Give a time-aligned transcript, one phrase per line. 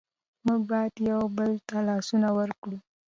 [0.45, 2.77] موږ باید یو بل ته لاسونه ورکړو.